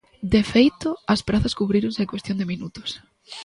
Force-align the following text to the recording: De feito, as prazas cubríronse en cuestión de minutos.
De 0.33 0.41
feito, 0.53 0.89
as 1.13 1.21
prazas 1.27 1.57
cubríronse 1.59 2.01
en 2.03 2.11
cuestión 2.13 2.37
de 2.39 2.49
minutos. 2.51 2.89